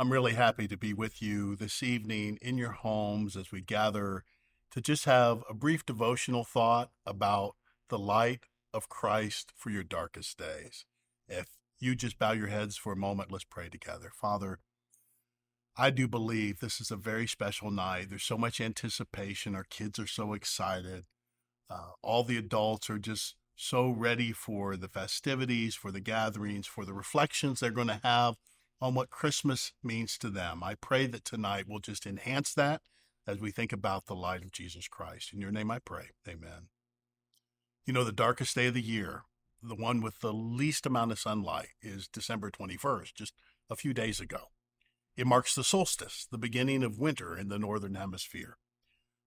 [0.00, 4.22] I'm really happy to be with you this evening in your homes as we gather
[4.70, 7.56] to just have a brief devotional thought about
[7.88, 10.84] the light of Christ for your darkest days.
[11.26, 11.48] If
[11.80, 14.12] you just bow your heads for a moment, let's pray together.
[14.14, 14.60] Father,
[15.76, 18.06] I do believe this is a very special night.
[18.08, 19.56] There's so much anticipation.
[19.56, 21.06] Our kids are so excited.
[21.68, 26.84] Uh, all the adults are just so ready for the festivities, for the gatherings, for
[26.84, 28.36] the reflections they're going to have
[28.80, 30.62] on what Christmas means to them.
[30.62, 32.82] I pray that tonight will just enhance that
[33.26, 35.32] as we think about the light of Jesus Christ.
[35.32, 36.10] In your name I pray.
[36.26, 36.68] Amen.
[37.84, 39.22] You know, the darkest day of the year,
[39.62, 43.34] the one with the least amount of sunlight, is December 21st, just
[43.68, 44.50] a few days ago.
[45.16, 48.56] It marks the solstice, the beginning of winter in the northern hemisphere.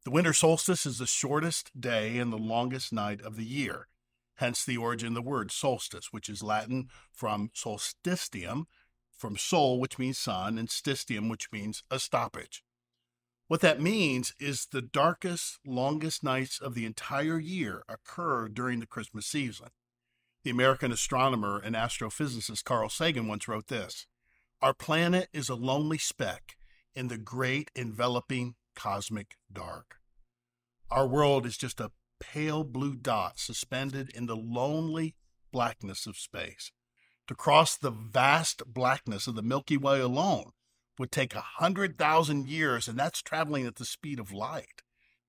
[0.05, 3.87] The winter solstice is the shortest day and the longest night of the year,
[4.35, 8.65] hence the origin of the word solstice, which is Latin from solstitium,
[9.21, 12.63] from sol, which means sun, and stitium, which means a stoppage.
[13.47, 18.87] What that means is the darkest, longest nights of the entire year occur during the
[18.87, 19.67] Christmas season.
[20.43, 24.07] The American astronomer and astrophysicist Carl Sagan once wrote this
[24.59, 26.55] Our planet is a lonely speck
[26.95, 29.97] in the great enveloping cosmic dark.
[30.89, 35.15] Our world is just a pale blue dot suspended in the lonely
[35.51, 36.71] blackness of space.
[37.31, 40.51] To cross the vast blackness of the Milky Way alone
[40.99, 44.81] would take a hundred thousand years, and that's traveling at the speed of light.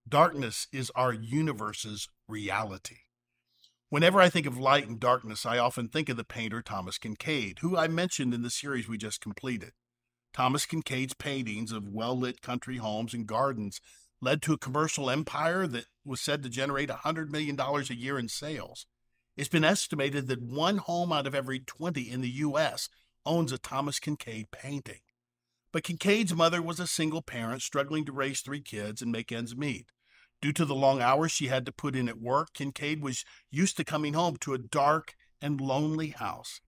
[0.09, 3.03] Darkness is our universe's reality.
[3.89, 7.61] Whenever I think of light and darkness, I often think of the painter Thomas Kinkade,
[7.61, 9.71] who I mentioned in the series we just completed.
[10.35, 13.81] Thomas Kinkade's paintings of well lit country homes and gardens
[14.21, 18.29] led to a commercial empire that was said to generate $100 million a year in
[18.29, 18.87] sales.
[19.37, 22.89] It's been estimated that one home out of every 20 in the U.S.
[23.25, 25.01] owns a Thomas Kinkade painting.
[25.73, 29.57] But Kinkade's mother was a single parent struggling to raise three kids and make ends
[29.57, 29.87] meet.
[30.43, 33.77] Due to the long hours she had to put in at work, Kinkade was used
[33.79, 36.61] to coming home to a dark and lonely house.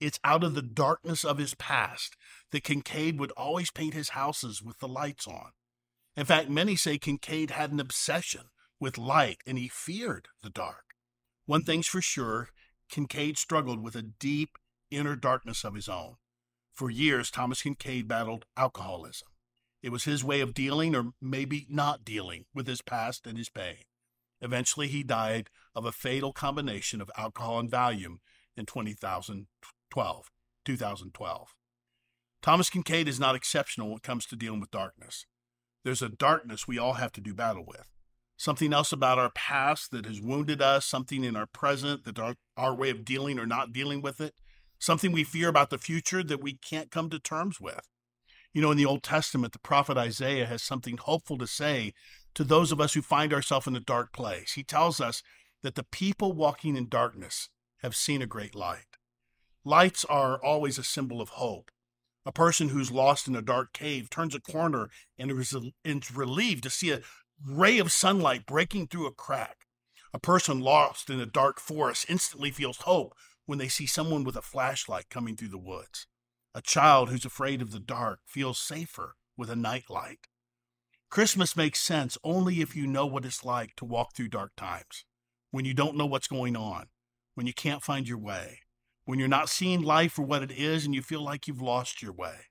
[0.00, 2.16] It's out of the darkness of his past
[2.50, 5.50] that Kinkade would always paint his houses with the lights on.
[6.16, 8.46] In fact, many say Kinkade had an obsession
[8.80, 10.87] with light and he feared the dark.
[11.48, 12.50] One thing's for sure
[12.92, 14.58] Kinkade struggled with a deep
[14.90, 16.16] inner darkness of his own.
[16.74, 19.28] For years, Thomas Kinkade battled alcoholism.
[19.82, 23.48] It was his way of dealing, or maybe not dealing, with his past and his
[23.48, 23.84] pain.
[24.42, 28.18] Eventually, he died of a fatal combination of alcohol and Valium
[28.54, 30.30] in 2012.
[30.66, 31.54] 2012.
[32.42, 35.24] Thomas Kinkade is not exceptional when it comes to dealing with darkness.
[35.82, 37.88] There's a darkness we all have to do battle with
[38.38, 42.36] something else about our past that has wounded us, something in our present that our,
[42.56, 44.32] our way of dealing or not dealing with it,
[44.78, 47.80] something we fear about the future that we can't come to terms with.
[48.54, 51.92] You know, in the Old Testament, the prophet Isaiah has something hopeful to say
[52.34, 54.52] to those of us who find ourselves in a dark place.
[54.52, 55.22] He tells us
[55.62, 57.50] that the people walking in darkness
[57.82, 58.96] have seen a great light.
[59.64, 61.72] Lights are always a symbol of hope.
[62.24, 66.70] A person who's lost in a dark cave turns a corner and is relieved to
[66.70, 67.00] see a
[67.46, 69.66] ray of sunlight breaking through a crack.
[70.12, 73.14] A person lost in a dark forest instantly feels hope
[73.46, 76.06] when they see someone with a flashlight coming through the woods.
[76.54, 80.26] A child who's afraid of the dark feels safer with a nightlight.
[81.10, 85.04] Christmas makes sense only if you know what it's like to walk through dark times,
[85.50, 86.88] when you don't know what's going on,
[87.34, 88.60] when you can't find your way,
[89.04, 92.02] when you're not seeing life for what it is and you feel like you've lost
[92.02, 92.46] your way.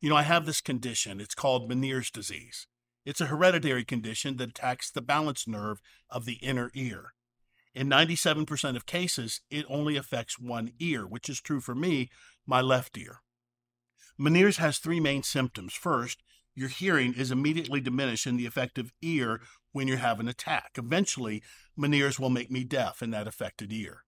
[0.00, 1.20] You know, I have this condition.
[1.20, 2.66] It's called Meniere's disease.
[3.06, 5.80] It's a hereditary condition that attacks the balance nerve
[6.10, 7.14] of the inner ear.
[7.72, 12.10] In 97% of cases, it only affects one ear, which is true for me,
[12.46, 13.20] my left ear.
[14.18, 15.72] Meniere's has three main symptoms.
[15.72, 16.22] First,
[16.56, 19.40] your hearing is immediately diminished in the affected ear
[19.70, 20.72] when you have an attack.
[20.76, 21.44] Eventually,
[21.78, 24.02] Meniere's will make me deaf in that affected ear.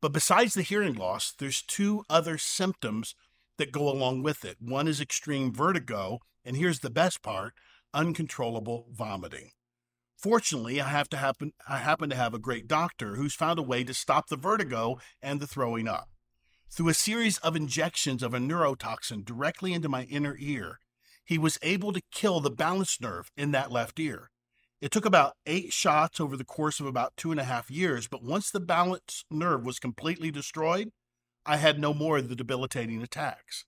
[0.00, 3.14] But besides the hearing loss, there's two other symptoms
[3.58, 4.56] that go along with it.
[4.58, 7.52] One is extreme vertigo, and here's the best part
[7.94, 9.50] uncontrollable vomiting.
[10.16, 13.62] Fortunately, I have to happen I happen to have a great doctor who's found a
[13.62, 16.08] way to stop the vertigo and the throwing up.
[16.70, 20.78] Through a series of injections of a neurotoxin directly into my inner ear,
[21.24, 24.30] he was able to kill the balance nerve in that left ear.
[24.80, 28.08] It took about eight shots over the course of about two and a half years,
[28.08, 30.90] but once the balance nerve was completely destroyed,
[31.44, 33.64] I had no more of the debilitating attacks.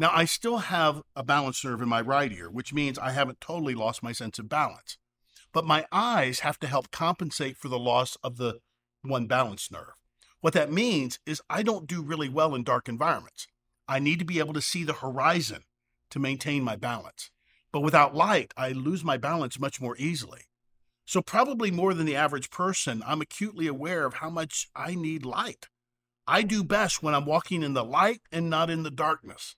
[0.00, 3.40] Now, I still have a balance nerve in my right ear, which means I haven't
[3.40, 4.96] totally lost my sense of balance.
[5.52, 8.60] But my eyes have to help compensate for the loss of the
[9.02, 9.94] one balance nerve.
[10.40, 13.48] What that means is I don't do really well in dark environments.
[13.88, 15.64] I need to be able to see the horizon
[16.10, 17.30] to maintain my balance.
[17.72, 20.42] But without light, I lose my balance much more easily.
[21.06, 25.24] So, probably more than the average person, I'm acutely aware of how much I need
[25.24, 25.66] light.
[26.26, 29.56] I do best when I'm walking in the light and not in the darkness,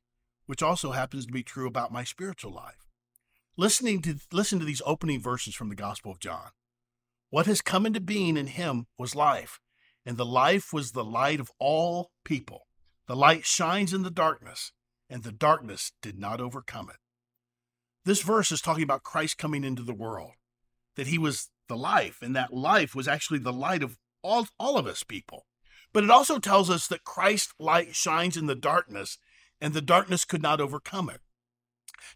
[0.50, 2.88] which also happens to be true about my spiritual life.
[3.56, 6.49] Listening to listen to these opening verses from the Gospel of John.
[7.29, 9.61] What has come into being in him was life,
[10.05, 12.67] and the life was the light of all people.
[13.06, 14.73] The light shines in the darkness,
[15.08, 16.96] and the darkness did not overcome it.
[18.05, 20.32] This verse is talking about Christ coming into the world,
[20.96, 24.76] that he was the life, and that life was actually the light of all, all
[24.76, 25.46] of us people.
[25.93, 29.17] But it also tells us that Christ's light shines in the darkness,
[29.60, 31.20] and the darkness could not overcome it.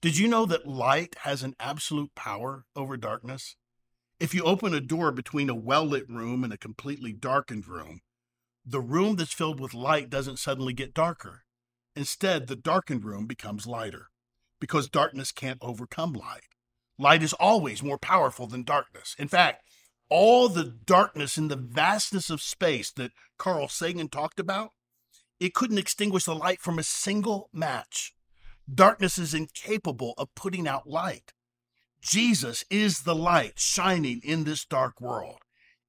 [0.01, 3.57] Did you know that light has an absolute power over darkness?
[4.21, 8.01] If you open a door between a well lit room and a completely darkened room,
[8.65, 11.45] the room that's filled with light doesn't suddenly get darker.
[11.95, 14.09] Instead, the darkened room becomes lighter
[14.61, 16.49] because darkness can't overcome light.
[16.99, 19.15] Light is always more powerful than darkness.
[19.19, 19.63] In fact,
[20.09, 24.71] all the darkness in the vastness of space that Carl Sagan talked about,
[25.41, 28.15] it couldn't extinguish the light from a single match.
[28.73, 31.33] Darkness is incapable of putting out light.
[32.01, 35.39] Jesus is the light shining in this dark world.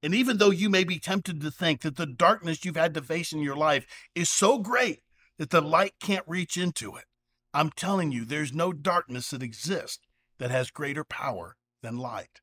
[0.02, 3.02] And even though you may be tempted to think that the darkness you've had to
[3.02, 5.02] face in your life is so great
[5.38, 7.04] that the light can't reach into it,
[7.52, 10.00] I'm telling you, there's no darkness that exists
[10.38, 12.40] that has greater power than light.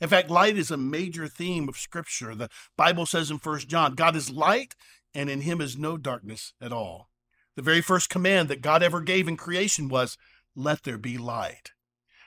[0.00, 2.34] In fact, light is a major theme of Scripture.
[2.34, 4.74] The Bible says in 1 John, God is light,
[5.14, 7.10] and in him is no darkness at all.
[7.54, 10.18] The very first command that God ever gave in creation was,
[10.54, 11.72] Let there be light.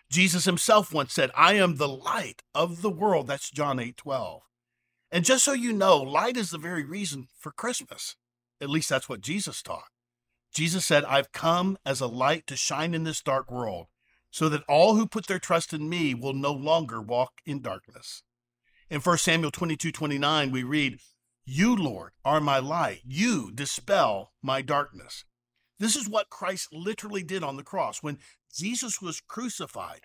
[0.09, 3.27] Jesus himself once said, I am the light of the world.
[3.27, 4.41] That's John 8 12.
[5.11, 8.15] And just so you know, light is the very reason for Christmas.
[8.61, 9.89] At least that's what Jesus taught.
[10.53, 13.87] Jesus said, I've come as a light to shine in this dark world
[14.31, 18.23] so that all who put their trust in me will no longer walk in darkness.
[18.89, 20.99] In 1 Samuel 22 29, we read,
[21.51, 23.01] You, Lord, are my light.
[23.03, 25.25] You dispel my darkness.
[25.79, 28.03] This is what Christ literally did on the cross.
[28.03, 28.19] When
[28.55, 30.01] Jesus was crucified,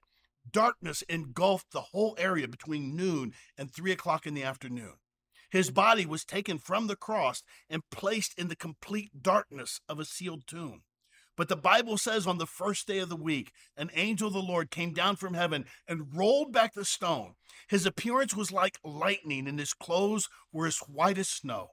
[0.50, 4.94] darkness engulfed the whole area between noon and three o'clock in the afternoon.
[5.50, 10.06] His body was taken from the cross and placed in the complete darkness of a
[10.06, 10.84] sealed tomb.
[11.36, 14.40] But the Bible says on the first day of the week, an angel of the
[14.40, 17.34] Lord came down from heaven and rolled back the stone.
[17.68, 21.70] His appearance was like lightning, and his clothes were as white as snow.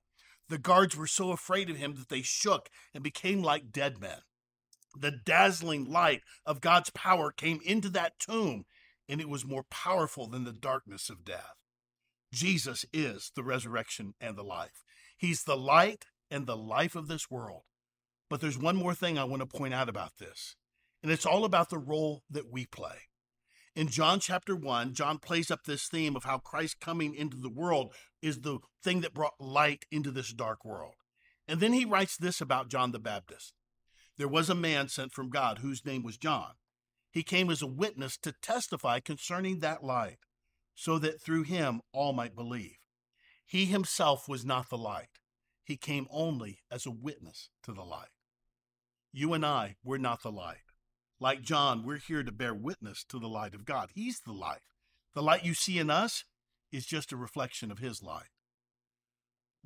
[0.50, 4.19] The guards were so afraid of him that they shook and became like dead men.
[5.00, 8.66] The dazzling light of God's power came into that tomb,
[9.08, 11.56] and it was more powerful than the darkness of death.
[12.34, 14.84] Jesus is the resurrection and the life.
[15.18, 17.63] He's the light and the life of this world.
[18.31, 20.56] But there's one more thing I want to point out about this,
[21.04, 23.10] and it's all about the role that we play.
[23.75, 27.50] In John chapter 1, John plays up this theme of how Christ coming into the
[27.50, 30.94] world is the thing that brought light into this dark world.
[31.45, 33.51] And then he writes this about John the Baptist
[34.18, 36.54] There was a man sent from God whose name was John.
[37.12, 40.19] He came as a witness to testify concerning that light,
[40.74, 42.77] so that through him all might believe.
[43.45, 45.19] He himself was not the light,
[45.66, 48.07] he came only as a witness to the light.
[49.13, 50.63] You and I, we're not the light.
[51.19, 53.89] Like John, we're here to bear witness to the light of God.
[53.94, 54.62] He's the light.
[55.13, 56.24] The light you see in us
[56.72, 58.30] is just a reflection of his light.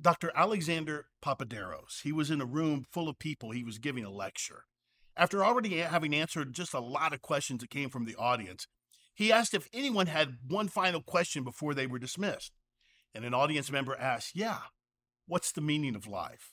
[0.00, 0.32] Dr.
[0.34, 3.52] Alexander Papaderos, he was in a room full of people.
[3.52, 4.64] He was giving a lecture.
[5.16, 8.66] After already having answered just a lot of questions that came from the audience,
[9.14, 12.52] he asked if anyone had one final question before they were dismissed.
[13.14, 14.58] And an audience member asked, Yeah,
[15.26, 16.52] what's the meaning of life?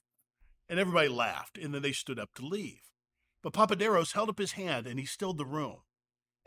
[0.74, 2.82] And everybody laughed, and then they stood up to leave.
[3.44, 5.82] But Papaderos held up his hand and he stilled the room.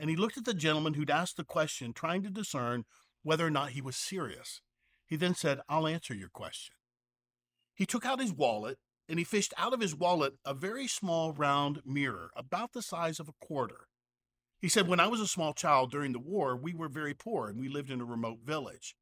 [0.00, 2.86] And he looked at the gentleman who'd asked the question, trying to discern
[3.22, 4.62] whether or not he was serious.
[5.06, 6.74] He then said, I'll answer your question.
[7.72, 8.78] He took out his wallet
[9.08, 13.20] and he fished out of his wallet a very small round mirror, about the size
[13.20, 13.86] of a quarter.
[14.58, 17.48] He said, When I was a small child during the war, we were very poor
[17.48, 18.96] and we lived in a remote village.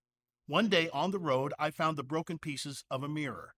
[0.47, 3.55] One day on the road, I found the broken pieces of a mirror.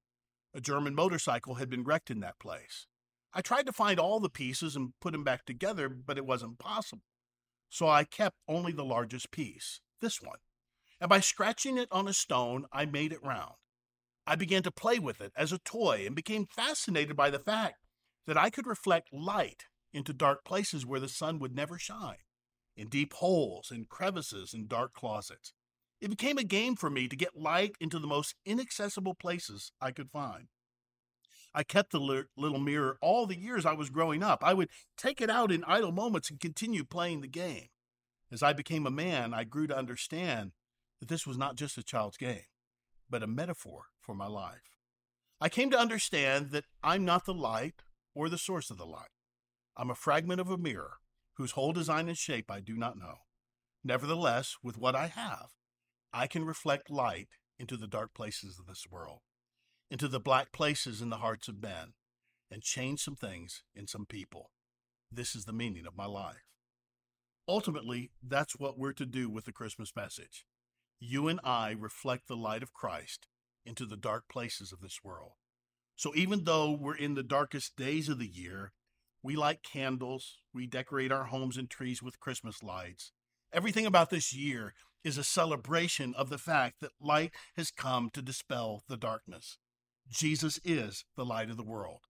[0.57, 2.87] A German motorcycle had been wrecked in that place.
[3.35, 6.59] I tried to find all the pieces and put them back together, but it wasn't
[6.59, 7.05] possible.
[7.69, 10.39] So I kept only the largest piece, this one.
[10.99, 13.57] And by scratching it on a stone, I made it round.
[14.27, 17.85] I began to play with it as a toy and became fascinated by the fact
[18.27, 22.25] that I could reflect light into dark places where the sun would never shine,
[22.79, 25.53] in deep holes and crevices and dark closets.
[26.01, 29.93] It became a game for me to get light into the most inaccessible places I
[29.93, 30.49] could find.
[31.55, 34.45] I kept the little mirror all the years I was growing up.
[34.45, 37.69] I would take it out in idle moments and continue playing the game.
[38.31, 40.53] As I became a man, I grew to understand
[41.01, 42.45] that this was not just a child's game,
[43.09, 44.77] but a metaphor for my life.
[45.41, 47.83] I came to understand that I'm not the light
[48.15, 49.09] or the source of the light.
[49.77, 50.99] I'm a fragment of a mirror
[51.35, 53.21] whose whole design and shape I do not know.
[53.85, 55.53] Nevertheless, with what I have,
[56.13, 59.21] I can reflect light into the dark places of this world,
[59.91, 61.95] into the black places in the hearts of men,
[62.51, 64.51] and change some things in some people.
[65.11, 66.47] This is the meaning of my life.
[67.49, 70.45] Ultimately, that's what we're to do with the Christmas message.
[70.99, 73.29] You and I reflect the light of Christ
[73.65, 75.33] into the dark places of this world.
[75.97, 78.73] So even though we're in the darkest days of the year,
[79.23, 83.13] we light candles, we decorate our homes and trees with Christmas lights.
[83.53, 84.75] Everything about this year
[85.07, 89.57] is a celebration of the fact that light has come to dispel the darkness.
[90.11, 92.01] Jesus is the light of the world.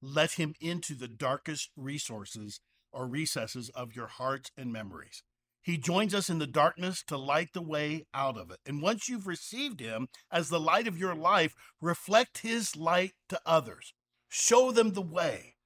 [0.00, 5.22] Let him into the darkest resources or recesses of your hearts and memories.
[5.60, 8.60] He joins us in the darkness to light the way out of it.
[8.64, 13.38] And once you've received him as the light of your life, reflect his light to
[13.44, 13.92] others.
[14.30, 15.56] Show them the way.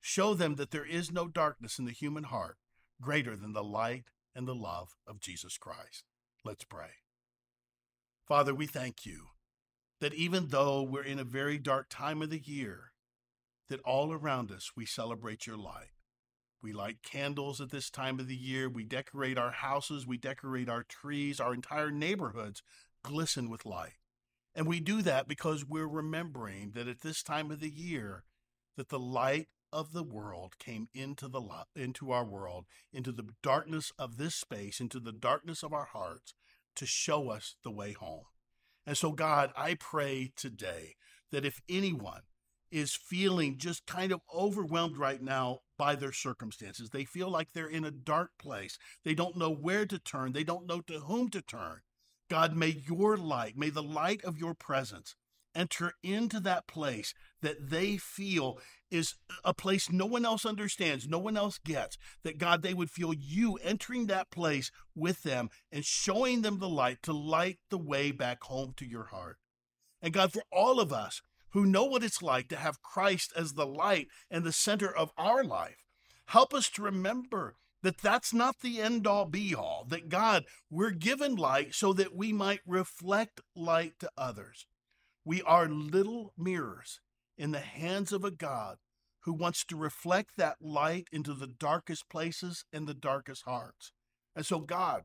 [0.00, 2.56] Show them that there is no darkness in the human heart
[3.00, 6.02] greater than the light and the love of Jesus Christ.
[6.44, 6.90] Let's pray.
[8.26, 9.28] Father, we thank you
[10.00, 12.92] that even though we're in a very dark time of the year,
[13.68, 15.92] that all around us we celebrate your light.
[16.60, 18.68] We light candles at this time of the year.
[18.68, 20.06] We decorate our houses.
[20.06, 21.40] We decorate our trees.
[21.40, 22.62] Our entire neighborhoods
[23.04, 23.98] glisten with light.
[24.54, 28.24] And we do that because we're remembering that at this time of the year,
[28.76, 31.42] that the light of the world came into the
[31.74, 36.34] into our world, into the darkness of this space, into the darkness of our hearts
[36.76, 38.24] to show us the way home.
[38.86, 40.96] And so God, I pray today
[41.30, 42.22] that if anyone
[42.72, 46.88] is feeling just kind of overwhelmed right now by their circumstances.
[46.88, 48.78] They feel like they're in a dark place.
[49.04, 50.32] They don't know where to turn.
[50.32, 51.80] They don't know to whom to turn.
[52.30, 55.14] God, may your light, may the light of your presence
[55.54, 58.58] enter into that place that they feel
[58.90, 61.96] is a place no one else understands, no one else gets.
[62.24, 66.68] That God, they would feel you entering that place with them and showing them the
[66.68, 69.38] light to light the way back home to your heart.
[70.02, 73.54] And God, for all of us who know what it's like to have Christ as
[73.54, 75.84] the light and the center of our life,
[76.26, 80.90] help us to remember that that's not the end all be all, that God, we're
[80.90, 84.66] given light so that we might reflect light to others.
[85.24, 87.00] We are little mirrors
[87.38, 88.78] in the hands of a God
[89.20, 93.92] who wants to reflect that light into the darkest places and the darkest hearts.
[94.34, 95.02] And so, God,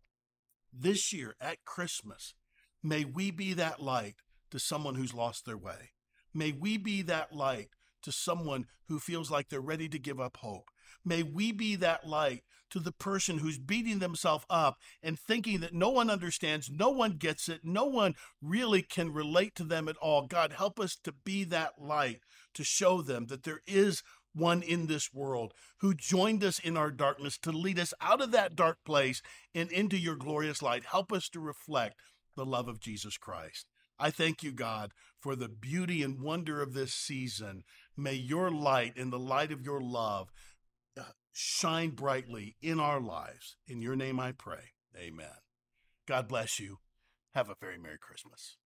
[0.73, 2.33] this year at Christmas,
[2.81, 4.15] may we be that light
[4.51, 5.91] to someone who's lost their way.
[6.33, 7.69] May we be that light
[8.03, 10.69] to someone who feels like they're ready to give up hope.
[11.07, 15.73] May we be that light to the person who's beating themselves up and thinking that
[15.73, 19.95] no one understands, no one gets it, no one really can relate to them at
[19.97, 20.27] all.
[20.27, 22.19] God, help us to be that light
[22.55, 26.91] to show them that there is one in this world who joined us in our
[26.91, 29.21] darkness to lead us out of that dark place
[29.55, 30.83] and into your glorious light.
[30.91, 31.95] Help us to reflect
[32.35, 33.65] the love of Jesus Christ.
[33.97, 37.63] I thank you, God, for the beauty and wonder of this season.
[37.95, 40.29] May your light and the light of your love
[41.39, 43.57] shine brightly in our lives.
[43.67, 44.71] In your name I pray.
[44.97, 45.37] Amen.
[46.07, 46.77] God bless you.
[47.35, 48.57] Have a very Merry Christmas.